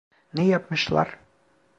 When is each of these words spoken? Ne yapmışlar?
Ne 0.33 0.45
yapmışlar? 0.47 1.17